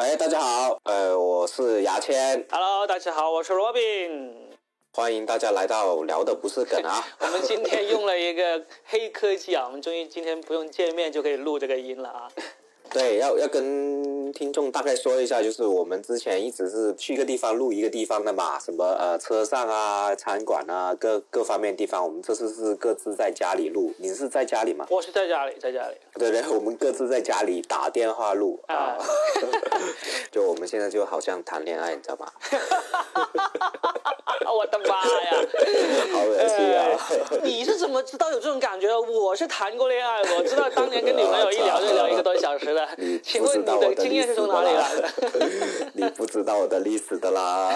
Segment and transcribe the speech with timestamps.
[0.00, 4.48] 哎，大家好，呃，我是牙签，Hello，大家好，我是罗宾。
[4.94, 7.06] 欢迎大家来到聊的不是梗啊。
[7.20, 12.28] 我们今天用了一个黑科技啊，我们终于今天不用见面就可以录这个音了啊。
[12.90, 23.92] 对，要要跟听众大概说一下，就是我们之前一直是去一个地方录一个地方的嘛，什么呃车上啊、餐馆啊各各方面地方，我们这次是各自在家里录。
[23.98, 24.86] 你是在家里吗？
[24.90, 25.94] 我是在家里，在家里。
[26.14, 28.98] 对对，我们各自在家里打电话录啊啊。
[30.30, 32.30] 就我们现在就好像谈恋爱，你知道吗？
[34.44, 35.30] 啊， 我的妈呀！
[36.12, 36.98] 好恶心啊！
[37.30, 39.00] 呃你是怎么知道有这种感觉的？
[39.00, 42.88] 我是谈过恋爱，我 知道当年跟女朋友一聊就聊一个多小时的。
[43.22, 45.90] 请问你的经验是从哪里来的？
[45.94, 47.74] 你不知道我的历史的啦，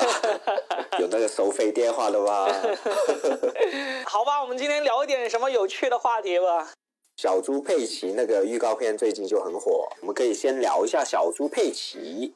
[0.99, 2.47] 有那个收费电话的吗？
[4.07, 6.73] 好吧，我们今天聊一点什么有趣的话题吧。
[7.17, 12.35] 小猪佩奇那个预告片最近就很火，我们可以先聊一下小猪佩奇。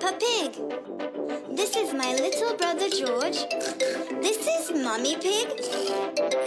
[0.00, 0.52] Peppa Pig.
[1.54, 3.44] This is my little brother George.
[4.22, 5.46] This is Mummy Pig.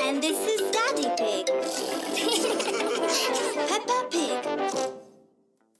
[0.02, 1.46] And this is Daddy Pig.
[3.68, 4.42] Peppa Pig.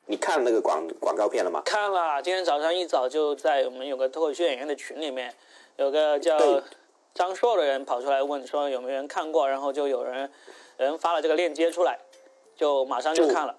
[0.06, 1.64] 你看那个广广告片了吗？
[1.66, 5.34] 看了，今天早上一早就在我们有个脱口秀演员的群里面，
[5.78, 6.38] 有个叫
[7.16, 10.30] 张硕的人跑出来问说有没有人看过，然后就有人
[10.78, 11.98] 人发了这个链接出来，
[12.56, 13.56] 就马上就就看了。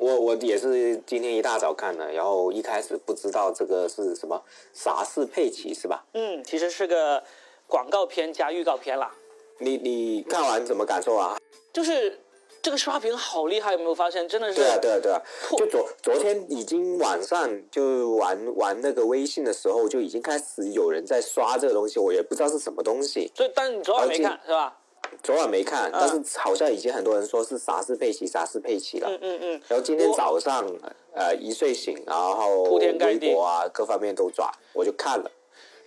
[0.00, 4.42] 我我也是今天一大早看的，然后一开始不知道这个是什么
[4.72, 6.02] 啥是佩奇是吧？
[6.14, 7.22] 嗯，其实是个
[7.66, 9.12] 广告片加预告片啦，
[9.58, 11.36] 你你看完怎么感受啊？
[11.70, 12.18] 就是
[12.62, 14.26] 这个刷屏好厉害，有没有发现？
[14.26, 15.20] 真的是对啊对啊对啊，
[15.58, 23.30] 就昨昨天已经晚上就玩玩那个微信的时候，就已经开始有人在刷这个东西，我也不知道是什么东西。
[23.36, 24.78] 所以，但你昨晚没看是吧？
[25.22, 29.08] 昨晚没看，但是好像已经很多人说是啥是佩奇，啥是佩奇了。
[29.08, 30.64] 嗯嗯嗯，然后今天早上，
[31.12, 35.30] 呃，一睡醒，然后铺天盖地微博啊，各方面都抓，我就看了。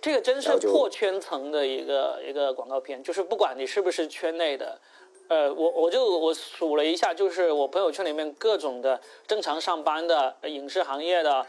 [0.00, 4.78] 这个真是破圈层的一个一个广告片，就是不管你是不是圈内的，
[5.28, 11.46] 呃，我我就我数了一下，就是我朋友圈里面各种的正常上班的、呃影视行业的，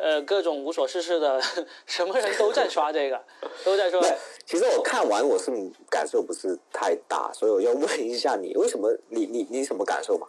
[0.00, 1.40] 呃，各种无所事事的，
[1.86, 3.20] 什么人都在刷这个，
[3.64, 4.06] 都在说不，
[4.44, 5.50] 其实我看完我是
[5.88, 10.26] 感受不是太大，所以我要问一下你，为什么你你你什么感受嘛？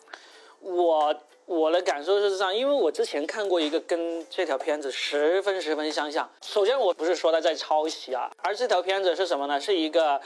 [0.62, 1.16] 我
[1.46, 6.30] 我的感受是这样，因为我之前看过一个跟这条片子十分十分相像。
[6.42, 9.60] 首先，我不是说他在抄袭啊，而这条片子是什么呢？
[9.60, 10.22] 是一个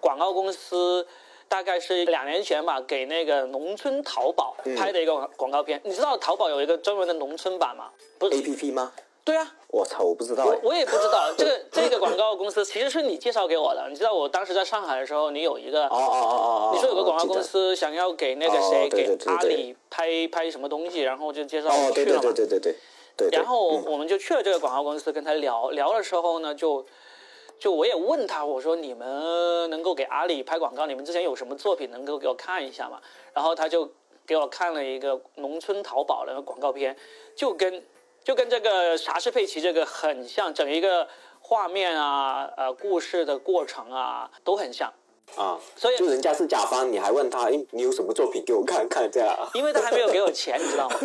[0.00, 1.06] 广告公司。
[1.48, 5.80] 大概是两年前吧，给那个农村淘宝拍的一个广告片。
[5.84, 7.90] 你知道淘宝有一个专门的农村版吗？
[8.18, 8.92] 不是 A P P 吗？
[9.24, 10.58] 对啊，我操，我不知道哎。
[10.62, 13.86] 我我也不知道 这个这个广告公司其实是你介绍给我的。
[13.88, 22.20] 你知道我当时在上海的时候，你有一个哦哦哦哦哦，你说有个广告公司想要给那个谁、给阿里拍拍什么东西，然后就介绍我去了嘛。
[22.20, 22.74] 对对对对对。
[23.16, 26.84] 对然后嗯我们就去了这个广告公司跟他聊聊的时候呢，就
[27.58, 33.00] 就我也问他，我说你们能够给阿里拍广告，你们之前有什么作品能够给我看一下吗？
[33.32, 33.90] 然后他就
[34.26, 36.96] 给我看了一个农村淘宝的广告片，
[37.34, 37.82] 就跟
[38.22, 41.08] 就跟这个啥是佩奇这个很像，整一个
[41.40, 44.92] 画面啊，呃，故事的过程啊都很像。
[45.36, 50.96] 啊，所以就人家是甲方，你还问他，哎，你有什么作品给我看看这样，因为他还没有给我钱，你知道吗？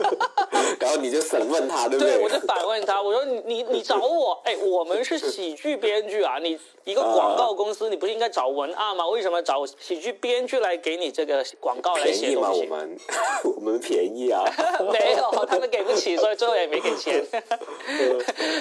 [0.78, 2.22] 然后你就审问他，对不对，对？
[2.22, 9.06] 我就反问他，我说你你你找我，哎，我们是喜剧编剧啊，你一个广告公司，你不是应该找文案吗？
[9.06, 12.12] 为什么找喜剧编剧来给你这个广告来？
[12.12, 12.68] 写东西？
[12.70, 12.98] 我们
[13.56, 14.44] 我们便宜啊。
[14.92, 17.24] 没有，他们给不起，所以最后也没给钱。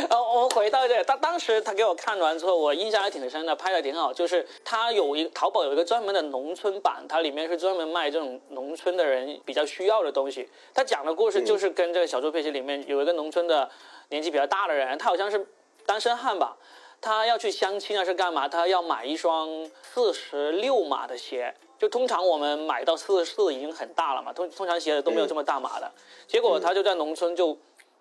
[0.10, 4.14] 然后我们回到这个，当当时他给我看完之后，我印象还挺深的，拍的挺好。
[4.14, 10.48] 就是他有一淘宝有一个专门的农村版，它里面是专门卖这种农村的人比较需要的东西。
[10.74, 13.70] 他讲的故事就是跟这个小猪佩奇里面有一个农村的
[14.10, 15.48] 年纪比较大的人，他好像是
[15.86, 16.58] 单身汉吧。
[17.02, 18.46] 他要去相亲啊，是干嘛？
[18.46, 19.48] 他要买一双
[19.82, 21.54] 四十六码的鞋。
[21.78, 25.90] 就通常我们买到四十四已经很大了嘛，通通常鞋子都没有这么大码的。
[26.28, 27.58] 结果他就在农村就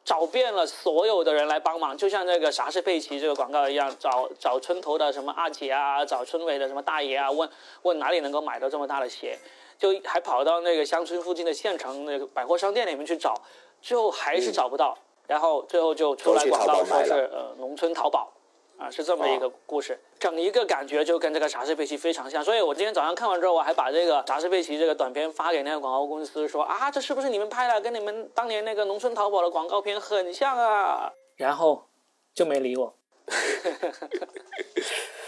[0.08, 7.46] 找遍了所有的人来帮忙，就像那个啥是佩奇这个广告一样，找找村头的什么阿姐啊，找村尾的什么大爷啊，问
[7.82, 9.38] 问哪里能够买到这么大的鞋，
[9.78, 13.34] 就还跑到那个乡村附近的县城那个百货商店里面去找，
[13.82, 14.96] 最后还是找不到，
[15.26, 18.32] 然后最后就出来广告说是呃农村淘宝。
[18.79, 31.13] 啊，是这么一个故事，整一个感觉就跟这个《傻事佩奇》非常像，所以我今天早上看完之后，我还把这个《傻事佩奇》这个短片发给那个广告公司，说啊，这是不是你们拍的，跟你们当年那个农村淘宝的广告片很像啊？
[31.37, 31.83] 然后
[32.33, 32.95] 就没理我。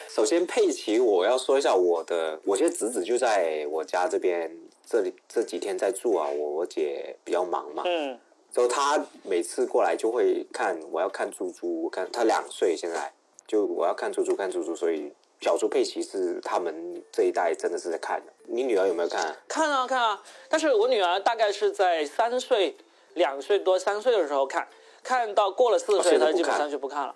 [0.08, 4.50] 首先佩奇，我要说一下我的，我现在侄子就在我家这边，
[4.87, 6.29] 这里这几天在住啊。
[6.29, 8.19] 我我姐比较忙嘛，嗯，
[8.52, 13.12] 之后他每次过来就会看，我要看猪猪，看他两岁现在，
[13.50, 18.32] 就我要看猪猪看猪猪，所以小猪佩奇是他们这一代真的是在看的。
[18.44, 19.37] 你女儿有没有看？
[19.49, 22.76] 看啊看啊，但是我女儿大概是在三岁、
[23.14, 24.69] 两岁多、三岁的时候看，
[25.02, 27.12] 看到过了四岁，她基本上就不看了。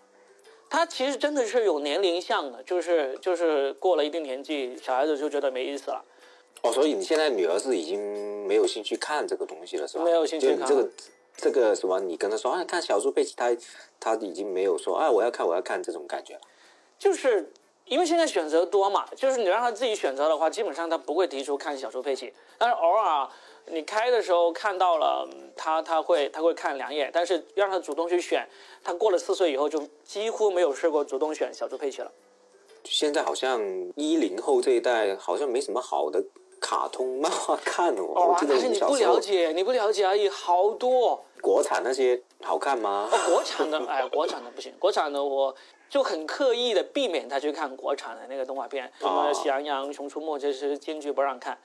[0.69, 6.05] 她其实真的是有年龄向的，就是就是过了一定年纪，小孩子就觉得没意思了。
[6.63, 10.03] 哦，所以你现在女儿是已经没有兴趣看这个东西了，是吧？
[10.03, 10.91] 没有兴趣看这个
[11.37, 13.55] 这个什么，你跟他说啊，看小猪佩奇，他
[14.01, 16.39] 他已经没有说啊，我要看我要看这种感觉。
[16.99, 17.53] 就是
[17.87, 23.29] 因为现在选择多嘛，就是你让他自己选择的话，基本上他不会提出看小猪佩奇，但是偶尔
[23.67, 28.47] 你开的时候看到了，他他会他会看两眼，但是让他主动去选，
[28.83, 32.13] 他过了四岁以后就几乎没有试过主动选小猪佩奇了。
[32.85, 33.61] 现在好像
[33.97, 36.23] 一零后这一代好像没什么好的
[36.65, 38.05] 卡通漫画 看哦。
[38.07, 41.23] 我记得我但是你不了解，你不了解而已，好多。
[41.43, 43.07] 国产那些好看吗？
[43.13, 45.55] 哦， 国产的，哎，国产的不行，国产的我
[45.91, 51.59] 就很刻意的避免他去看国产的那个动画片，什么哦《喜羊羊》《熊出没》，这是坚决不让看。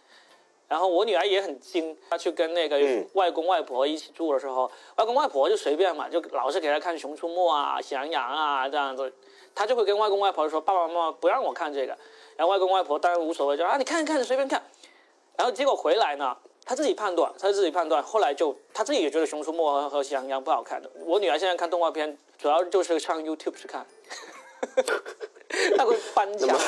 [0.68, 9.12] 然后我女儿也很精，她去跟那个嗯外公外婆一起住的时候，外公外婆就随便嘛，就老是给她看《熊出没》啊、《喜羊羊》啊这样子，
[9.56, 11.98] 她就会跟外公外婆说：“爸爸妈妈不让我看这个。”
[12.36, 14.62] 然后外公外婆当然无所谓，就啊你看看随便看。
[15.40, 20.92] 然后结果回来呢，他自己判断，他自己判断，后来就他自己也觉得《熊出没》和和《喜羊羊》不好看的。
[21.06, 23.86] 我女儿现在看动画片，主要就是上 YouTube 去看，
[25.78, 26.60] 她会翻墙，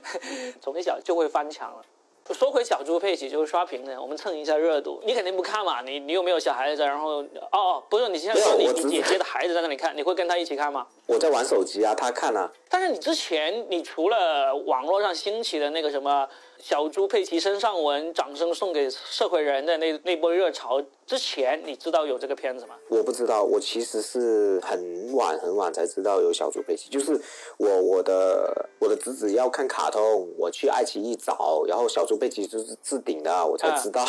[0.62, 1.84] 从小就会翻墙了。
[2.32, 4.98] 说回小猪佩奇，就是刷屏的，我们蹭一下热度。
[5.04, 5.82] 你肯定不看嘛？
[5.82, 6.82] 你你有没有小孩子？
[6.82, 10.86] 然后哦哦，不是，你现在说你没有你姐姐的孩子在那里看，你会跟他一起看吗？
[11.04, 12.50] 我在玩手机啊，他看啊。
[12.70, 16.26] 但是你之前，你除了网络上兴起的那个什么
[16.66, 22.74] 小猪佩奇身上纹，掌声送给社会人的那那波热潮之前，你知道有这个片子吗？
[22.88, 27.20] 我不知道，我其实是很晚很晚才知道有小猪佩奇，就是
[27.58, 34.02] 我我的我的侄子要看卡通，我去爱奇艺找，然后小猪佩奇就是置顶的，我才知道，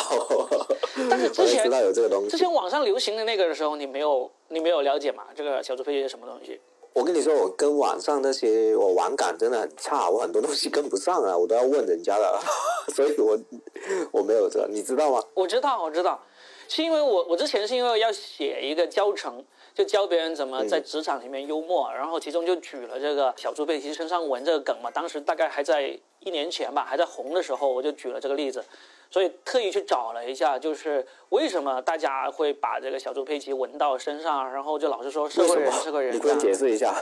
[1.10, 2.30] 但是之前知道有这个东西。
[2.30, 5.24] 之前网上流行的那个的时候，你没有你没有了解嘛？
[5.34, 6.58] 这个小猪佩奇是什么东西？
[6.96, 12.40] 我跟你说，我跟网上那些我网感真的很差，我很多东西跟不上啊，我都要问人家了，
[12.96, 13.38] 所以我
[14.10, 15.22] 我没有这，你知道吗？
[15.34, 16.18] 我知道，我知道，
[16.68, 19.44] 是因为我我之前是因为要写一个教程，
[19.74, 28.64] 就教别人怎么在职场里面幽默，然后其中就举了这个小猪佩奇身上纹这个梗嘛，当时大概还在一年前吧，还在红的时候，我就举了这个例子，
[29.10, 35.72] 所以特意去找了一下，就是为什么大家会把这个小猪佩奇纹到身上，然后就老是说社会人？
[35.72, 36.94] 社会人你可以解释一下，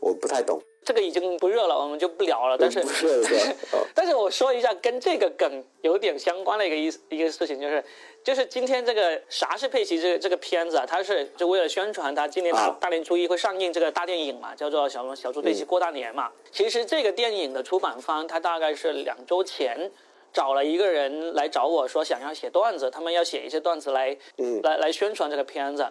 [0.00, 0.60] 我不太懂。
[0.84, 3.50] 这个已经不热了，我们就不聊了，但是不是是？
[3.76, 7.84] 哦但是我说一下跟这个梗有点相关的一个意思一个事情，就是
[8.24, 16.30] 就是今天这个啥是佩奇这个这个片子啊，它是就为了宣传它今年大、啊大年初一会上映这个大电影嘛，叫做小小猪佩奇过大年嘛。
[16.50, 19.90] 其实这个电影的出版方它大概是两周前。
[20.32, 25.86] 找了一个人来找我说想要写段子，他们要写一些段子来，嗯来来宣传这个片子。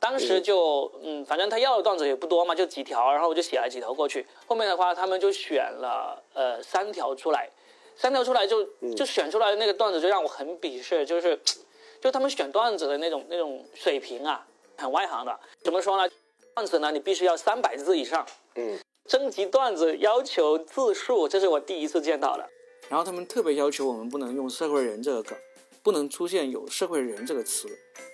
[0.00, 4.26] 当时就嗯，反正他要的段子也不多嘛，就几条，然后我就写了几条过去。
[4.46, 7.48] 后面的话，他们就选了呃三条出来，
[7.96, 8.62] 三条出来就
[8.94, 11.40] 就选出来的那个段子就让我很鄙视，就是
[12.02, 15.40] 就他们选段子的那种那种水平啊，很外行的。
[15.62, 16.12] 怎么说呢？
[16.54, 18.26] 段子呢，你必须要三百字以上。
[18.56, 18.78] 嗯，
[19.08, 22.46] 征集段子要求字数，这是我第一次见到的。
[22.88, 25.36] 然后他们特别要求我们不能用“社会人”这个梗，
[25.82, 27.68] 不能出现有“社会人”这个词，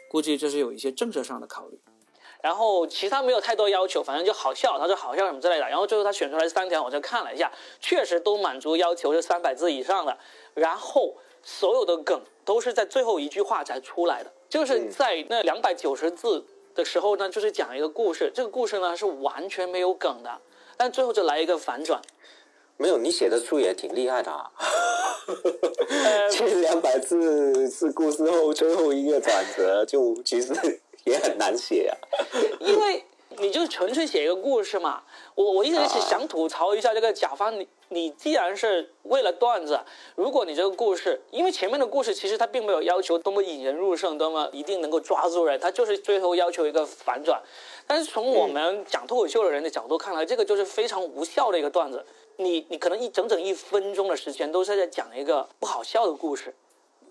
[0.08, 1.78] 估计这是有一些政策上的考虑。
[2.42, 5.68] 然后其他没有太多要求，反正就好笑，他说好笑什么之类的。
[5.68, 10.16] 然后最后他选出来三条，我就看了一下，确实都满足要求，是三百字以上的。
[10.54, 16.42] 然后所有的梗都是在最后一句话才出来的，就是在那两百九十字
[16.74, 20.40] 的时候呢，就是讲一个故事，这个故事呢是完全没有梗的，
[20.78, 22.00] 但最后就来一个反转。
[22.80, 24.50] 没有，你写的书也挺厉害的啊。
[25.26, 30.54] 呃， 前两百字是故事后最后一个转折，就其实
[31.04, 31.94] 也很难写啊。
[32.58, 33.04] 因为
[33.36, 35.02] 你就纯粹写一个故事嘛。
[35.34, 39.78] 我我一直是想吐槽一下这个甲方，你你既然是为了段子，
[40.16, 47.42] 如果你这个故事，因为前面的故事其实它并没有要求多么引人入胜，多么一定能够抓住人，它就是最后要求一个反转。
[47.86, 52.02] 但是从我们讲脱口秀的人的角度看来，这个就是非常无效的一个段子。
[52.42, 56.54] 你你可能一整整一分钟的时间都是在讲一个不好笑的故事。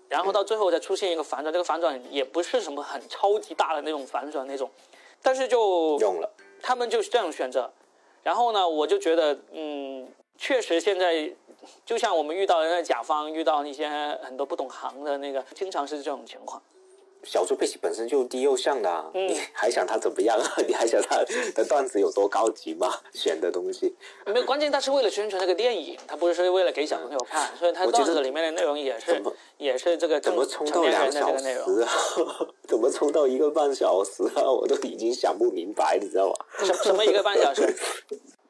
[0.08, 4.68] 然后到最后再出现一个反转，这个反转也不是什么很超级大的那种反转那种，
[5.22, 6.28] 但是就用了，
[6.60, 7.70] 他们就是这样选择。
[8.24, 11.32] 然后呢，我就觉得，嗯，确实现在
[11.86, 13.88] 就像我们遇到的那甲方遇到那些
[14.20, 16.60] 很多不懂行的那个，经常是这种情况。
[17.22, 20.52] 小猪佩奇本身就低幼向的、啊，嗯你还想他怎么样啊？
[20.66, 21.22] 你还想他
[21.54, 22.92] 的段子有多高级吗？
[23.12, 23.94] 选的东西，
[24.26, 29.22] 没有关键，他是为了宣传这个电影，他不是为了给小朋友看，所以他段子里面的内容也是
[29.58, 31.36] 也是这个怎成么冲到两小。
[31.36, 31.48] 时
[31.82, 31.88] 啊？
[32.66, 34.50] 怎么冲到一个半小时啊？
[34.50, 36.34] 我都已经想不明白，你知道吗？
[36.64, 37.74] 什什么一个半小时？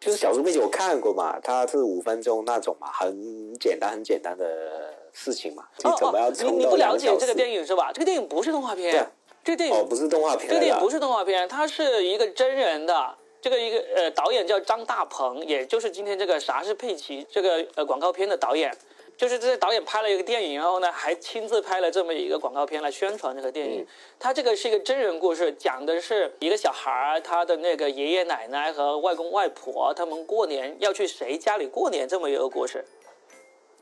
[0.01, 6.97] 就是小猪佩奇我看过嘛，它是五分钟那种嘛，很简单很简单的事情嘛，你哦怎么要哦，你你不了？
[6.97, 7.93] 解这个电影是吧？
[7.93, 9.11] 这个电影不是动画片，对啊
[9.45, 13.15] 这个电影哦，不是动画片这个电影不是动画片，它是一个真人的。
[13.43, 18.71] 这个一个呃导演叫张大鹏，也就是今天这个啥是佩奇这个呃广告片的导演，
[19.21, 23.83] 就是这个导演拍了一个电影，然后呢还亲自拍了这么一个广告片来宣传这个电影。
[23.83, 23.87] 嗯
[24.19, 32.83] 他这个是一个真人故事，讲的是一个小孩儿他的那个爷爷奶奶和外公外婆他们过年要去谁家里过年这么一个故事，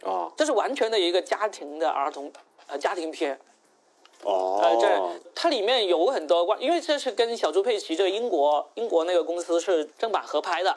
[0.02, 2.32] 哦这是完全的一个家庭的儿童
[2.66, 3.38] 呃家庭片。
[4.24, 10.76] 哦，呃，这它里面有很多关，因为这是跟小猪佩奇这个英国英国那个公司是正版合拍的。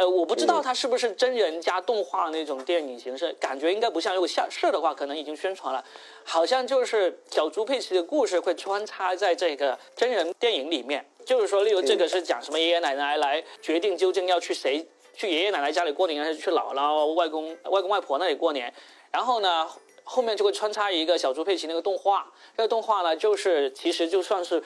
[0.00, 4.14] 呃，我不知道嗯它是不是真人加动画那种电影形式，感觉应该不像。
[4.14, 5.84] 如果像是的话，可能已经宣传了。
[6.24, 18.72] 好像就是小猪佩奇的故事会穿插在这个真人电影里面，就是说，例如这个是讲什么爷爷奶奶来决定究竟要去谁去爷爷奶奶家里过年，还是去姥姥、外公、外公外婆那里过年。
[19.10, 19.68] 然后呢，
[20.02, 24.62] 后面就会穿插一个小猪佩奇那个动画，这个动画呢，就是其实就算是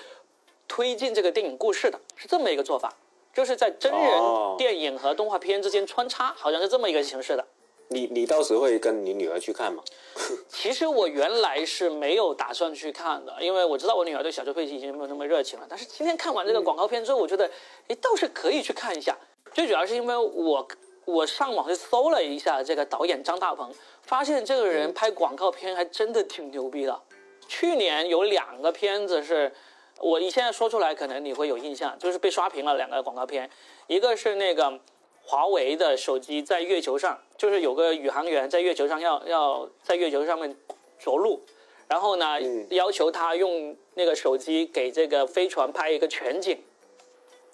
[0.68, 2.94] 推进这个电影故事的，是这么一个做法，
[3.34, 7.44] 就是在真人哦电影和动画片之间穿插，好像是这么一个形式的。
[7.88, 9.82] 你你到时会跟你女儿去看吗？
[10.48, 15.66] 其实我原来是没有打算去看的，因为我知道我女儿对小猪佩奇已经没有那么热情了。
[15.68, 17.50] 但是今天看完这个广告片之后，我觉得，
[17.88, 19.16] 诶，倒是可以去看一下。
[19.52, 20.66] 最主要是因为我
[21.04, 23.70] 我上网去搜了一下这个导演张大鹏，
[24.02, 27.00] 发现这个人拍广告片还真的挺牛逼的。
[27.46, 29.52] 去年有两个片子是，
[30.00, 33.48] 我你现在说出来可能你会有印象，就是被刷屏了两个广告片，
[33.86, 34.80] 一个是那个
[35.24, 40.54] 华为的手机在月球上，就是有个宇航员在月球上要要在月球上面
[40.98, 41.40] 着陆，
[41.88, 46.58] 然后呢、嗯要求他用那个手机给这个飞船拍一个全景，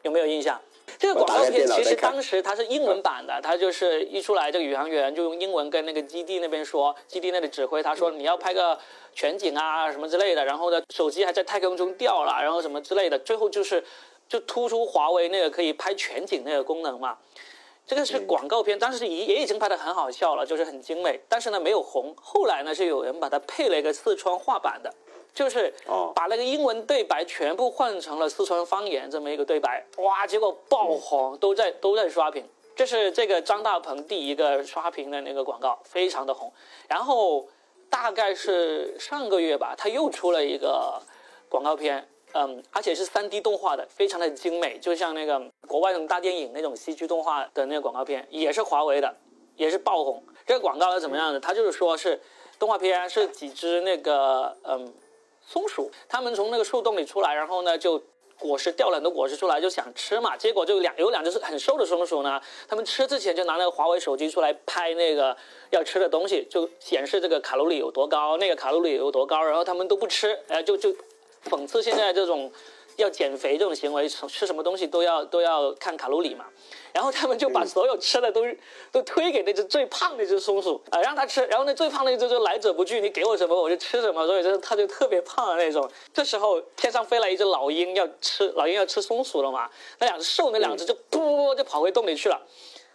[0.03, 0.61] 有没有印象？
[0.99, 8.79] 这个广告片其实当时它是英文版的，它就是一出来，这个宇航员就用英文跟那个基地那边说，基地那里指挥他说你要拍个
[9.15, 13.83] 全景啊什么之类的，然后呢手机还在太空中掉了，然后什么之类的，最后就是
[14.29, 17.17] 就突出华为那个可以拍全景那个功能嘛。
[17.87, 22.15] 这个是广告片，当时也也已经拍的很好笑了，就是很精美，但是呢没有红。
[22.21, 24.95] 后来呢是有人把它配了一个四川话版的，
[25.35, 32.45] 就是哦把那个英文对白全部换成了四川方言这么一个对白，哇，结果爆红，都在都在刷屏。
[32.77, 36.51] 这是这个张大鹏第一个刷屏的那个广告，非常的红。
[36.89, 37.47] 然后
[37.91, 40.99] 大概是上个月吧，他又出了一个
[41.49, 49.15] 广告片，嗯，而且是 3D 动画的，非常的精美，就像那个国外那种大电影那种 CG 动画的那个广告片，也是华为的，
[49.57, 50.23] 也是爆红。
[50.47, 51.39] 这个广告是怎么样的？
[51.39, 52.19] 它就是说是
[52.59, 54.91] 动画片是几只那个嗯
[55.51, 58.01] 松鼠，它们从那个树洞里出来，然后呢就
[58.39, 65.37] 果实掉了很多果实出来，就想吃嘛，结果就两有两只是很瘦的松鼠呢，它们吃之前就拿那个华为手机出来拍那个
[65.71, 70.95] 要吃的东西，就显示这个卡路里有多高，那个卡路里有多高，然后它们都不吃，呃，就就
[71.51, 72.53] 讽刺现在这种
[73.01, 76.45] 要减肥这种行为，吃什么东西都要都要看卡路里嘛。
[76.93, 78.43] 然后他们就把所有吃的都、
[78.91, 81.45] 都推给那只最胖的那只松鼠啊、让它吃。
[81.47, 85.89] 然后那最胖的那只就来者不拒，你给我什么我就吃什么，所以就它就特别胖的那种。
[86.13, 92.41] 这时候天上飞来一只老鹰要吃老鹰要吃松鼠了嘛，那两只瘦那两只就噗噗噗就跑回洞里去了，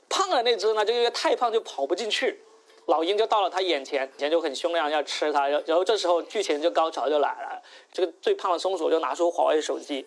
[0.09, 2.41] 胖的那只呢就因为太胖就跑不进去。
[2.85, 7.61] 老鹰就到了他眼前，眼前就很凶亮要吃他，然后然后这时候剧情就高潮就来了，
[7.91, 10.05] 这个最胖的松鼠就拿出华为手机，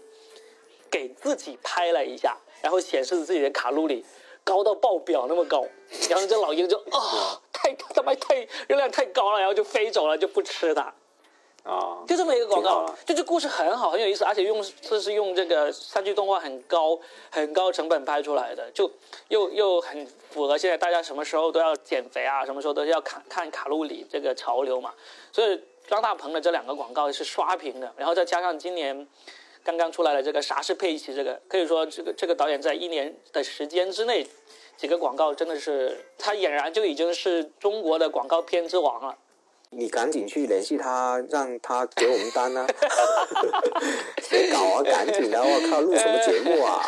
[0.90, 4.04] 给自己拍了一下，然后显示自己的卡路里
[4.44, 5.66] 高到爆表那么高，
[6.08, 10.94] 然后这老鹰就啊、太他妈太热量太高了，然后就飞走了，就不吃它。
[11.68, 16.98] 啊，就这么一个广告就这故事很好，很有意思，而且用这是用这个三 D 动画很高
[17.30, 18.90] 很高成本拍出来的，就
[19.28, 24.94] 又又很符合现在大家什么时候都要减肥啊，什么时候都要看看卡路里这个潮流嘛。
[25.30, 29.06] 所以张大鹏的这两个广告是刷屏的，然后再加上今年
[29.62, 34.26] 刚刚出来的这个啥是佩奇，这个可以说这个这个导演在一年的时间之内，
[34.78, 39.14] 几个广告真的是他俨然就已经是中国的广告片之王了。
[39.70, 42.66] 你赶紧去联系他，让他给我们单啊！
[44.30, 45.40] 别搞啊，赶紧的！
[45.40, 46.82] 我靠，录什么节目啊？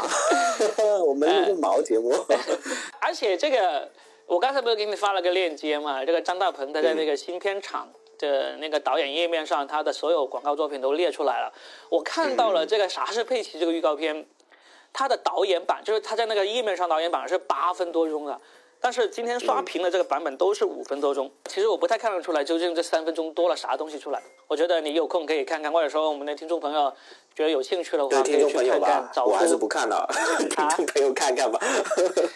[1.06, 2.10] 我们录个毛节目。
[3.00, 3.90] 而且这个
[4.26, 6.04] 我刚才不是给你发了个链接嘛？
[6.04, 11.52] 这个张大鹏他在那个新片场的那个导演页面上，他的所有广告作品都列出来了。
[11.90, 14.26] 我看到了这个《啥是佩奇》这个预告片，
[14.92, 18.40] 他的导演版就是他在那个页面上导演版是八分多钟的，
[18.80, 21.30] 但是今天刷屏的这个版本都是五分多钟。
[21.46, 24.22] 其实我不太看得出来究竟这三分钟多了啥东西出来。
[24.48, 26.90] 我觉得你有空可以看看，或者说我们的听众朋友
[27.34, 30.08] 觉得有兴趣的话，听可以去众朋友吧，，看看找我还是不看了，
[30.48, 31.60] 听众朋友看看吧。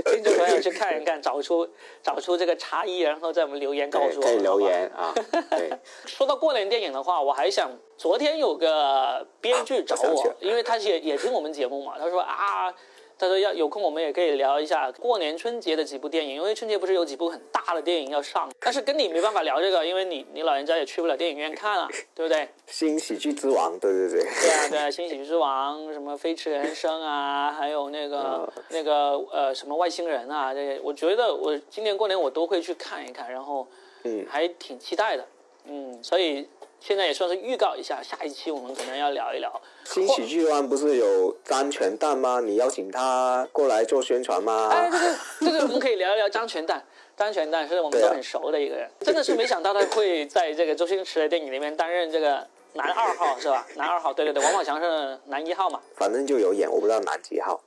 [0.04, 1.66] 听众朋友去看一看，找出
[2.02, 4.34] 找出这个差异，然后在我们留言告对，诉我们。
[4.34, 5.14] 可以留言啊。
[5.50, 5.70] 对，
[6.06, 12.72] 说到过年电影的话，我还想，昨天有个编剧找我因为他也也听我们节目嘛，他说啊，
[13.18, 22.48] 他说要有空我们也可以聊一下过年春节的几部电影，因为春节不是有几部很大的电影要上，但是跟你没办法聊这个，因为你 你老人家也去不了电影院看啊，对不对？
[22.66, 24.20] 新喜剧之王，对对对。
[24.22, 33.66] 对啊，对啊，新喜剧之王，什么飞驰人生啊，还有那个、 那个呃什么外星人啊，这些，我觉得我今年过年我都会去看一看，然后
[34.02, 35.24] 嗯还挺期待的，
[35.66, 36.48] 嗯，所以
[36.86, 39.50] 现在也算是预告一下，下一期我们可能要聊一聊。
[39.84, 42.40] 新喜剧湾不是有张全蛋吗？
[42.40, 44.68] 你邀请他过来做宣传吗？
[44.70, 46.84] 哎，这个这个我们可以聊一聊张全蛋。
[47.16, 53.66] 张全蛋是我们都很熟的一个人，真的是没想到他会在这个周星驰的电影里面担任这个男二号是吧？
[53.76, 55.80] 男二号，对对对，王宝强是男一号嘛。
[55.96, 57.58] 反正就有演，我不知道男几号。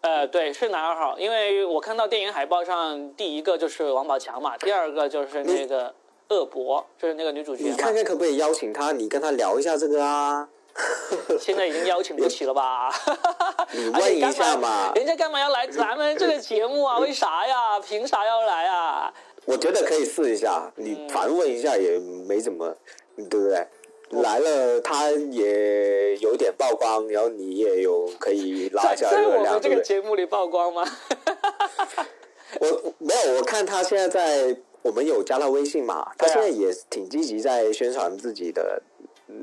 [0.00, 5.94] 呃，对，是男二号，因为我看到电影海报上第一个就是王宝强嘛，第二个就是那个
[6.28, 7.94] 恶博，就是那个女主角你看。
[7.94, 10.48] 看可不可以邀请她，你跟她聊一下这个啊？
[11.40, 12.92] 现在已经邀请不起了吧？
[13.72, 16.98] 你问一下嘛人家干嘛要来咱们这个节目啊？
[16.98, 17.80] 为啥呀？
[17.80, 19.12] 凭啥要来啊？
[19.46, 22.76] 我觉得可以试一下，嗯你反问一下也没怎么，
[23.16, 23.66] 对不对？
[24.10, 29.80] 来了，他也有点曝光，然后你也有可以拉一下在我热量，们这个？
[29.82, 30.84] 节目里曝光吗？
[32.60, 38.80] 我没有，我看他现在在我们有加他微信嘛，他现在也挺积极在宣传自己的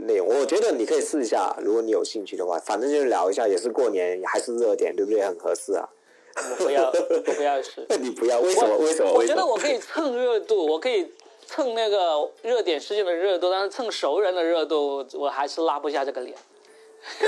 [0.08, 0.26] 内容。
[0.26, 5.22] 我觉得你可以试一下，如果你有兴趣的话，反正就是聊一下，也是过年还是热点，对不对？
[5.22, 5.88] 很合适啊。
[6.36, 7.86] 我不要，我不要试。
[8.00, 8.78] 你不要，为什么？
[8.78, 9.12] 为什么？
[9.12, 9.26] 我？
[9.26, 11.12] 觉得我可以蹭热度，我可以
[11.46, 16.34] 蹭那个热点事件的热度，但是蹭熟人的热度，我还是拉不下这个脸。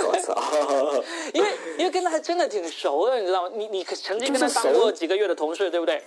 [0.07, 0.33] 我操！
[1.35, 3.51] 因为因为跟他还真的挺熟的，你知道吗？
[3.53, 6.01] 你你曾经跟他当过几个月的同事，对不对？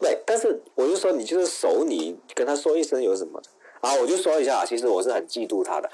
[0.00, 3.48] 对，但是我就说你就是熟，你跟他说一声有什么的
[3.80, 3.94] 啊？
[3.94, 5.90] 我就说一下，其实我是很嫉妒他的。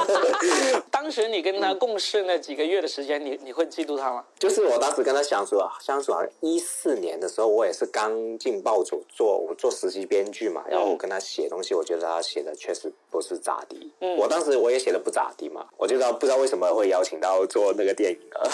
[0.90, 4.24] 当时你跟他共事那几个月的时间，你你会嫉妒他吗？
[4.38, 13.92] 就是我当时跟他相处啊，相处好像一四年的时候，我也是刚进报组做我做实习编剧嘛，然后我跟他写东西，我觉得他写的确实不是咋地。
[14.00, 18.50] 嗯我当时我也写的不咋地嘛，我就知道不知道为什么会邀请到做那个电影了。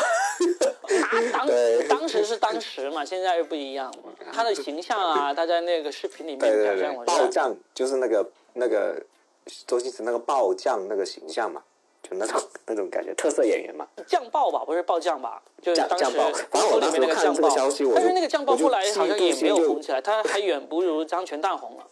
[0.99, 4.13] 他 当时当时是当时嘛，现在又不一样嘛。
[4.33, 9.01] 他的形象啊， 他在那个视频里面表现，我觉得暴将就是那个那个
[9.67, 11.63] 周星驰那个爆将那个形象嘛，
[12.03, 13.87] 就那种 那种感觉，特色演员嘛。
[14.07, 15.43] 酱爆吧，不是爆酱吧？
[15.63, 21.87] 就是当时酱酱爆反正我当时那个看酱爆这个消息，我但是那个酱爆后来好像也没有红起来，他还远不如张全蛋红了，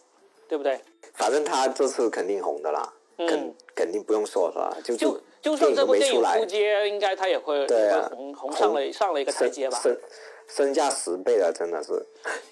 [0.47, 0.79] 对不对？
[1.13, 9.79] 反正他这次肯定红的啦，嗯肯肯定不用说了啦，就就就算这部电影出，街，应该他也会对啊会红红上了上了一个台阶吧。
[9.81, 9.97] 身
[10.47, 12.05] 身价十倍了，真的是。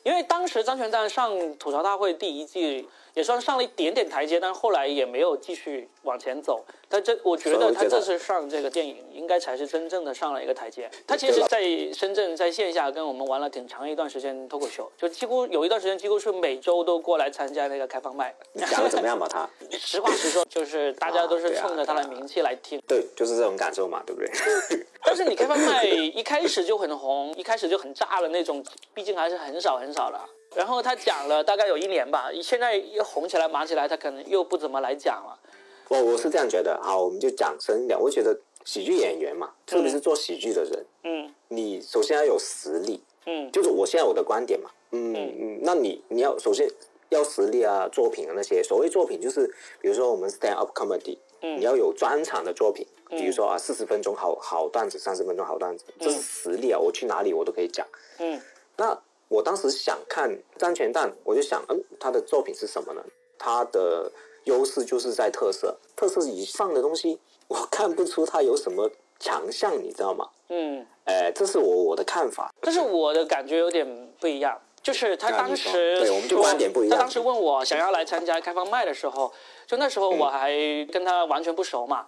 [0.03, 6.63] 因为当时张全蛋上吐槽大会第一季也算上了一点点台阶，但后来也没有继续往前走。
[6.87, 10.87] 他这我觉得得他这次上这个电影应该才是真正的上了一个台阶。
[11.07, 11.59] 他其实在
[11.91, 18.31] 深圳在线下跟我们玩了挺长一段时间脱口秀，就几乎有一段时间几乎是每周都过来参加那个开放麦。
[18.53, 19.27] 你讲的怎么样吧？
[19.27, 19.49] 他
[19.79, 22.79] 实话实说，就是大家都是冲着他的名气来听。
[22.87, 24.29] 对，就是这种感受嘛，对不对？
[25.03, 30.19] 但是你开放麦一开始就很红，一开始就很炸的那种，毕竟还是很少很少的。
[30.57, 35.37] 然后他讲了大概有一年吧，现在又红起来、忙起来，他可能又不怎么来讲了。
[35.89, 37.97] 我我是这样觉得，啊，我们就讲深一点。
[37.97, 46.67] 我觉得喜剧演员嘛，特别是做喜剧的人，嗯你首先要有实力，嗯就是我现在我的观点嘛，嗯嗯，那你你要首先
[47.09, 49.45] 要实力啊，作品啊那些，所谓作品就是
[49.79, 57.85] 比如说我们 stand up comedy，嗯你要有专场的作品，比如说啊四十分钟好好段子，三十分钟好段子，这是实力啊，我去哪里我都可以讲。
[58.17, 58.41] 嗯
[58.79, 63.01] 那我当时想看张全蛋，我就想，嗯，他的作品是什么呢？
[63.37, 64.11] 他的
[64.45, 70.29] 优势就是在特色，特色以上的东西，我看不出他有什么强项，你知道吗？
[70.49, 70.85] 嗯。
[71.05, 72.53] 哎，这是我我的看法。
[72.61, 73.85] 但是我的感觉有点
[74.19, 79.31] 不一样，就是他当时对我们就观点不一样他当时问我想要来参加开放麦的时候，
[79.65, 80.51] 就那时候我还
[80.91, 82.05] 跟他完全不熟嘛。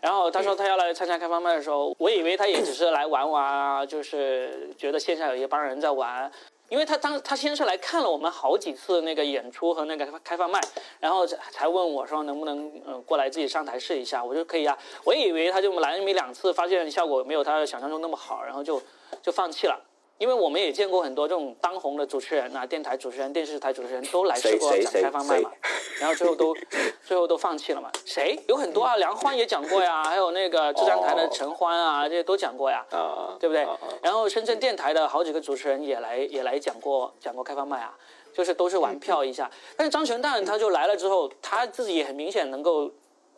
[0.00, 6.30] 然后他说他要来参加开放麦的时候，我以为他也只是来玩玩啊，就是觉得线下有一帮人在玩。
[6.72, 10.58] 因为他当他先是来看了我们好几次那个演出和那个开放麦，
[11.00, 14.74] 然后才才问我说能不能嗯、过来自己上台试一下，我说可以啊。
[15.04, 18.80] 我以为他就来那么一两次，发现效果没有他想象中那么好，然后就
[19.20, 19.78] 就放弃了。
[20.18, 25.50] 因为我们也见过很多这种当红的主持人啊，电台主持人、电视台主持人都来试过讲开放麦嘛，
[25.98, 26.54] 然后最后都
[27.04, 27.90] 最后都放弃了嘛。
[28.04, 28.38] 谁？
[28.46, 32.84] 有很多啊，梁欢也讲过呀， 还有那个浙江台的陈欢啊，这些都讲过呀。
[32.92, 33.66] 啊，对不对？
[34.00, 37.92] 然后深圳电台的好几个主持人也来也来讲过讲过开放麦啊，
[38.32, 39.50] 就是都是玩票一下。
[39.76, 42.88] 但是张全蛋他就来了之后，他自己也很明显能够，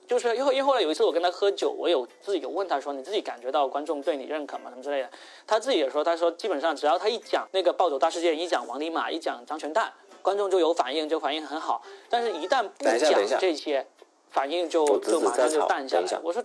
[0.07, 5.11] 就是因为因为后来有一次我跟他喝酒，我有自己有问他说你自己感觉到观众对你认可吗什么之类的，
[5.47, 11.83] 他自己也说他说基本上只要他一讲那个暴走大事件，一讲王尼玛，一讲张全蛋，观众就有反应，就反应很好。
[12.09, 12.99] 但是一旦不讲
[13.41, 13.87] 这些，
[14.31, 16.21] 反应就就马上就淡下来。
[16.23, 16.43] 我说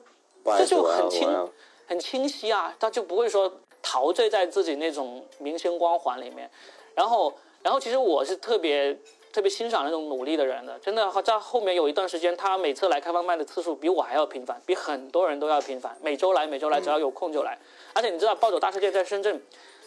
[0.58, 1.50] 这就很清
[1.88, 6.50] 很清晰啊，他就不会说陶醉在自己那种明星光环里面。
[6.96, 8.98] 然后，然后其实我是特别
[9.32, 17.58] 特别欣赏那种努力的人的，真的在后面有一段时间，他每次来开放麦的次数比我还要频繁，比很多人都要频繁，每周来每周来，只要有空就来。
[17.94, 19.42] 而且你知道，暴走大世界在深圳，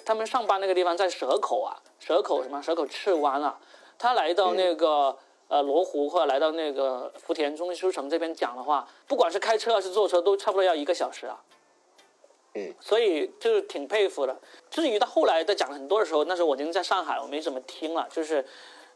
[0.04, 3.58] 他们上班那个地方在蛇口啊，蛇口什么蛇口赤湾啊，
[3.98, 5.18] 他来到那个。
[5.48, 11.38] 呃，罗湖或者来到那个福田中心书城这边讲的话，不管是开车还是坐车，都差不多要一个小时啊。
[12.54, 14.34] 嗯，所以就是挺佩服的。
[14.70, 18.08] 至于到后来在讲很多的时候，那时候我已经在上海，我没怎么听了。
[18.10, 18.42] 就是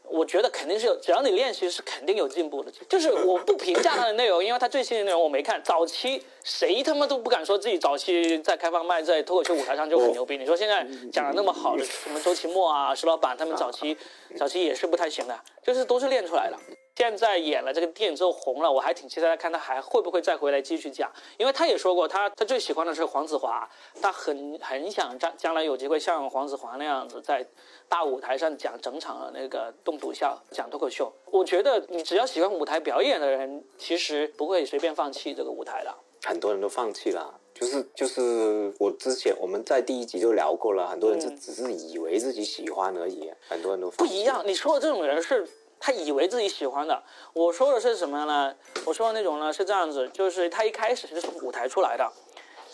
[0.09, 2.71] 我觉得肯定是有，只要你练习是肯定有进步的。
[2.89, 5.61] 就是 我不评价他的内容，因为他最新的内容我没看。
[5.63, 10.37] 早期谁他妈都不敢说自己早期在开放麦在脱口秀舞台上就很牛逼。
[10.37, 13.97] 你说现在讲的那么好的什么周奇墨啊、石老板他们早期
[14.37, 16.57] 早期也是不太行的，就是都是练出来的。
[16.97, 23.69] 现在演了这个电影之后红了，我还挺期待看他还会不会再回来继续讲，因为他也说过他他最喜欢的是黄子华，
[24.01, 27.45] 他很很想将将来有机会像黄子华那样子在
[27.87, 31.13] 大舞台上讲整场的那个动笃笑，讲脱口秀。
[31.25, 35.93] 我觉得你只要喜欢舞台表演的人，其实不会随便放弃这个舞台的。
[36.23, 37.39] 很多人都放弃了。
[37.53, 44.41] 就是就是我之前我们在第一集就聊过了，很多人就只是以为自己喜欢而已，很多人都不一样。
[44.47, 45.47] 你说的这种人是
[45.79, 48.55] 他以为自己喜欢的，我说的是什么呢？
[48.85, 52.11] 我说的那种呢是这样子，就是他一开始是从舞台出来的，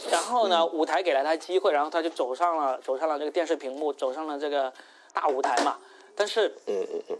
[0.10, 4.72] 然后呢，舞台给了他机会，然后他就走上了走上了这个电视屏幕，走上了这个
[5.14, 5.78] 大舞台嘛。
[6.16, 7.18] 但是嗯嗯嗯，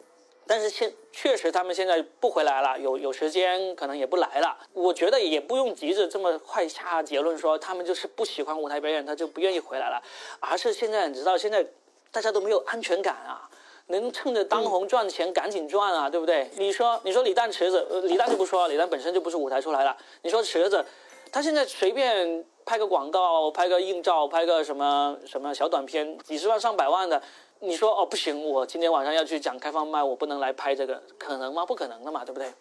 [0.48, 4.58] 但是现确实他们现在不回来了，有有时间可能也不来了。
[4.72, 10.02] 我觉得也不用急着这么快下结论说他们就是不喜欢舞台表演，他就不愿意回来了，
[10.40, 11.66] 而是现在你知道现在
[12.12, 13.50] 大家都没有安全感啊。
[13.88, 16.50] 能趁着当红赚钱赶紧赚啊，对不对？
[16.56, 19.96] 你说，你说李诞池子，呃李诞就不说了，李诞本身就不是舞台出来的。
[20.22, 20.84] 你说池子，
[21.32, 27.22] 他现在随便拍个广告、拍个硬照、拍个什么什么小短片，几十万上百万的，
[27.60, 31.66] 你说哦不行，我今天晚上要去讲开放麦，我不能来拍这个，可能吗？
[31.66, 32.52] 不可能的嘛，对不对？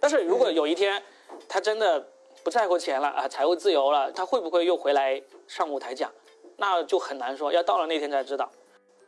[0.00, 1.02] 但是如果有一天
[1.48, 2.02] 他真的
[2.42, 6.10] 不在乎钱了啊，财务自由了，他会不会又回来上舞台讲？
[6.56, 8.50] 那就很难说，要到了那天才知道。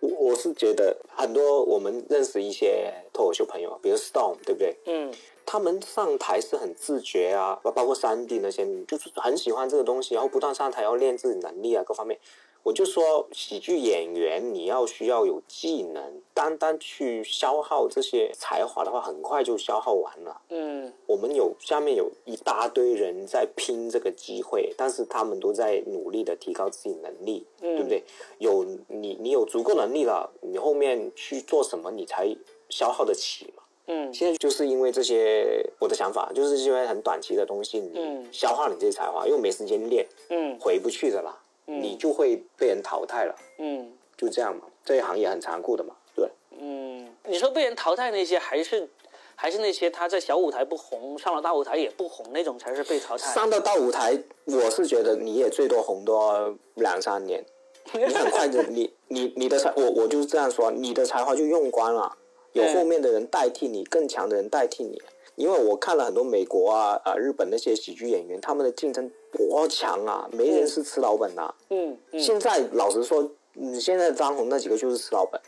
[0.00, 4.76] 我我是觉得很多我们认识一些脱口秀朋友，比如 Storm，对不对？
[4.87, 5.12] 嗯
[5.50, 12.20] 他们上台是很自觉啊，包包括三 D 那些，就是很喜欢这个东西，然后不断上台要练自己能力啊，各方面。
[12.68, 20.38] 我就说，喜剧演员你要需要有技能，单单去消耗这些才华的话，很快就消耗完了。
[20.50, 28.04] 嗯我们有下面有一大堆人在拼这个机会，但是他们都在努力的提高自己能力，嗯对不对？
[28.37, 32.28] 有你你有足够能力了，你后面去做什么，你才
[32.68, 33.62] 消耗得起嘛？
[33.87, 41.35] 嗯现在就是因为这些，我的想法就是因为很短期的东西，你嗯消化你这些才华，又没时间练，嗯回不去的啦，
[41.68, 44.62] 你就会被人淘汰了，嗯就这样嘛。
[44.85, 46.26] 这一行业很残酷的嘛，对。
[46.59, 48.88] 嗯，你说被人淘汰那些，还是
[49.35, 53.33] 还是那些他在小舞台不红，上了大舞台也不红那种，才是被淘汰。
[53.33, 57.44] 上到大舞台，我是觉得你也最多红多两三年，
[57.92, 62.16] 你很快的，你你你的才，我我就是这样说，你的才华就用光了，
[62.54, 65.00] 有嗯后面的人代替你，更强的人代替你。
[65.37, 75.40] 因为我看了很多美国啊啊日本那些喜剧演员，他们的竞争多强啊，没人是吃老本的啊、嗯嗯现在老实说，你现在张红那几个就是吃老本，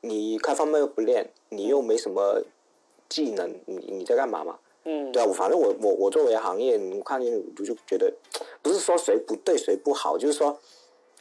[0.00, 2.42] 你开放麦又不练，你又没什么
[3.08, 4.58] 技能，你你在干嘛嘛？
[4.84, 8.12] 嗯，对啊，我反正我我我作为行业，我看见我就觉得，
[8.60, 10.58] 不是说谁不对谁不好，就是说，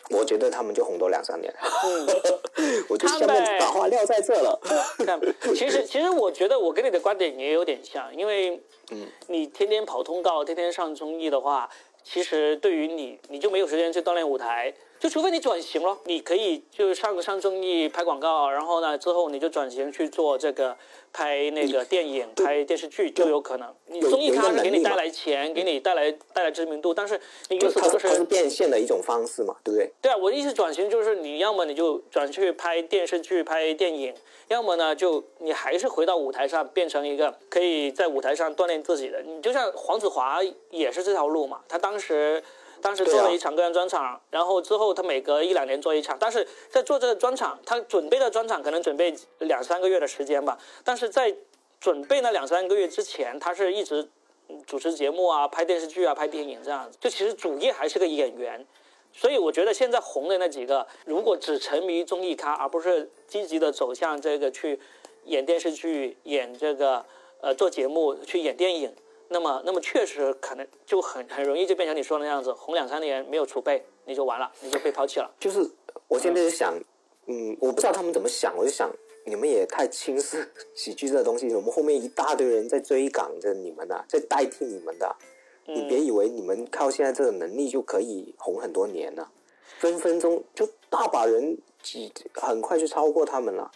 [0.09, 1.53] 我觉得他们就红多两三年。
[1.85, 2.07] 嗯
[2.89, 4.59] 我就下面把话撂在这了。
[5.05, 5.19] 看，
[5.55, 8.61] 其实其实我觉得我跟你的观点也有点像，因为
[8.91, 11.69] 嗯你天天跑通告，天天上综艺的话，
[12.03, 14.73] 其实对于你，你就没有时间去锻炼舞台。
[15.03, 20.77] 就除非你转型了，你可以就上上综艺拍广告，然后呢之后你就转型去做这个
[21.11, 23.67] 拍那个电影、拍电视剧就有可能。
[23.87, 29.91] 你综艺有一个咖是给你带来钱，给你带来带来知名度，但是你就它有时候就是是它是变现的一种方式嘛，对不对？
[30.01, 34.15] 对啊，我的意思转型就是你要么你就转去拍电视剧、拍电影，
[34.47, 39.21] 要么呢就你还是回到舞台上，变成一个可以在舞台上锻炼自己的。
[39.21, 40.39] 你就像黄子华
[40.69, 42.41] 也是这条路嘛，他当时。
[42.83, 51.33] 当时做了一场个人专场，然后之后他每隔一两年做一场，但是在做这个专场，他准备的专场可能准备两三个月的时间吧，但是在
[51.79, 54.07] 准备那两三个月之前，他是一直
[54.49, 58.63] 嗯主持节目啊、拍电视剧啊、拍电影这样子，就其实主业还是个演员。
[59.15, 64.79] 所以我觉得现在红的那几个，如果只沉迷于综艺咖，而不是积极的走向这个去
[65.25, 67.05] 演电视剧、演这个
[67.39, 68.91] 呃做节目、去演电影，
[69.33, 75.29] 那么那么确实可能就很很容易就变成你说的那样子，红两三年没有储备，你就完了，你就被抛弃了。
[75.39, 75.67] 就是
[76.07, 76.73] 我现在就想，
[77.25, 78.89] 嗯，我不知道他们怎么想，我就想
[79.25, 85.15] 你们也太轻视喜剧这个东西，我们后面一大堆人在追赶着你们啊，在代替你们的啊、
[85.65, 89.31] 你别以为你们靠现在这个能力就可以红很多年了，
[89.79, 93.71] 分分钟就大把人几很快就超过他们了。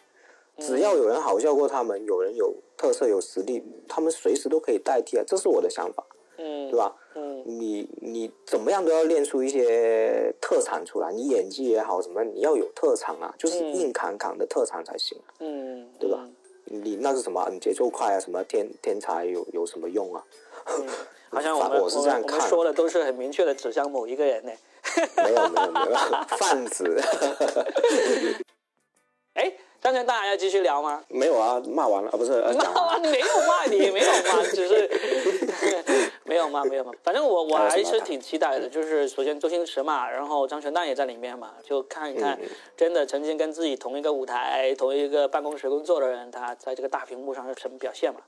[0.59, 5.23] 只要有人好笑过他们，有人有特色、有实力，他们随时都可以代替啊！
[5.27, 6.03] 这是我的想法，
[6.37, 6.95] 嗯，对吧？
[7.15, 16.27] 嗯你你怎么样都要练出一些特长出来，你演技也好，什么你要有特长啊，就是嗯硬扛扛的特长才行啊，嗯，对吧？
[16.65, 17.47] 你那是什么？
[17.51, 20.23] 你节奏快啊，什么天天才有有什么用啊？
[21.31, 24.51] 好像我们我是这样看说的都是很明确的指向某一个人 呢。
[25.17, 25.95] 没有没有没有，
[26.37, 27.01] 贩子
[29.33, 31.03] 哎，张全大还要继续聊吗？
[31.07, 34.89] 没有啊，骂完了啊，不是 骂完没有骂你，没有骂， 只是
[36.25, 36.91] 没有骂，没有骂。
[37.03, 42.37] 反正我我还是挺期待的，就是首先周星驰嘛，然后张全蛋也在里面嘛，就看一看
[42.75, 48.19] 真的曾经跟自己同一个舞台、同一个办公室工作的人，他在这个大屏幕上是什么表现嘛？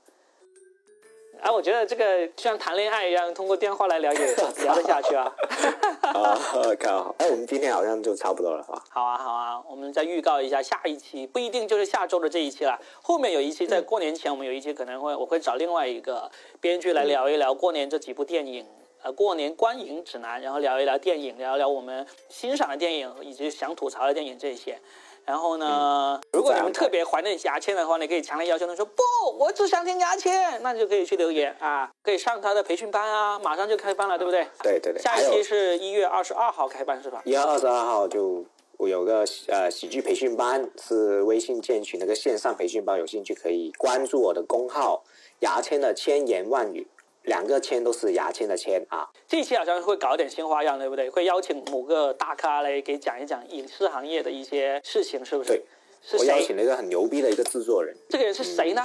[1.42, 4.26] 啊，我觉得这个像谈恋爱一样，通过电话来了解
[4.62, 5.32] 聊得下去啊。
[6.02, 6.38] 啊，
[6.78, 7.14] 靠！
[7.18, 8.82] 哎，我们今天好像就差不多了啊。
[8.90, 12.78] 好啊，好啊，我们再预告一下下一期，不一定就是下周的这一期了。
[13.02, 18.66] 后面有一期在过年前，我们有一期可能会我会找另外一个编剧来聊一聊过年这几部电影，
[19.02, 24.78] 呃，过年观影指南，然后聊一聊电影，聊一聊我们欣赏的电影以及想吐槽的电影这些。
[25.24, 29.02] 然后呢，如果你们特别怀念牙签的话，你可以强烈要求他说不，
[29.38, 34.46] 我只想听牙签，那你就可以去留言啊，可以上他的培训班啊，马上就开班了，对不对？
[34.62, 37.22] 对对对，下一期是一月二十二号开班是吧？
[37.24, 38.44] 一月二十二号就
[38.78, 45.04] 我有个呃喜剧培训班，是微信建群那个线上培训班，有兴趣可以关注我的公号
[45.40, 46.86] “牙签的千言万语”，
[47.22, 49.08] 两个签都是牙签的签啊。
[49.28, 51.08] 这一期好像会搞点新花样，对不对？
[51.10, 55.50] 会邀请某个大咖来给讲一讲影视行业的一些事情，是不是？
[55.50, 55.62] 对，
[56.02, 56.46] 是我邀谁？
[56.46, 58.82] 请了一个很牛逼的一个制作人，这个人是谁呢？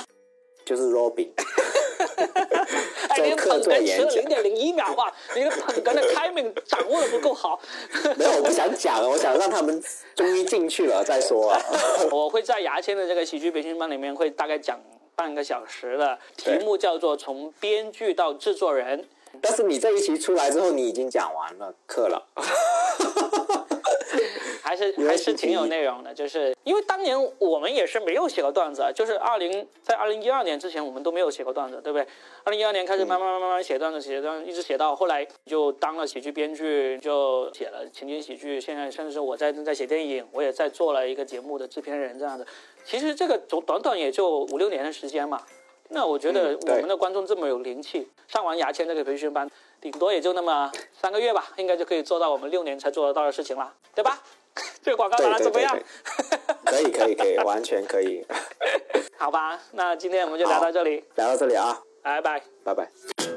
[0.65, 1.29] 就是 Robin，
[3.09, 7.61] 哎，你的客捧哏迟零点零一秒吧，你的捧哏的 timing 掌握的不够好。
[8.17, 9.79] 没有，我不想讲了，我想让他们
[10.15, 11.61] 终于进去了再说啊。
[12.09, 14.79] 我会在牙签的这个喜剧培训班里面会大概讲
[15.15, 19.07] 半个小时的，题目叫做“从编剧到制作人
[19.41, 22.27] 但是你这一期出来之后，你已经讲完了课了。
[24.65, 26.11] ”，还是还是挺有内容的。
[26.11, 32.07] 就是因为当年我们也是没有写过段子啊，就是二零在二零一二年之前我们都没有写过段子，对不对？
[32.43, 38.59] 二零一二年开始慢慢慢慢慢慢写段子，写段子，一直写到后来就当了喜剧编剧，就写了情景喜剧。
[38.59, 42.45] 现在甚至是我在正在写电影，我也在做了一个节目的制片人这样子。
[42.83, 45.41] 其实这个短短短也就五六年的时间嘛。
[45.89, 49.47] 那我觉得我们的观众这么有灵气，上完牙签这个培训班，
[49.79, 54.19] 顶多也就那么三个月吧，应该就可以做到我们六年才做得到的事情了，对吧？
[54.81, 55.77] 这个广告打的怎么样？，
[56.65, 58.25] 可以可以可以，完全可以。
[59.17, 62.41] 好吧，那今天我们就聊到这里，聊到这里啊，拜拜。
[62.63, 63.34] 拜拜。